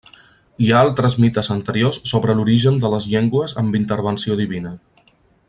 [0.63, 4.75] Hi ha altres mites anteriors sobre l'origen de les llengües amb intervenció divina.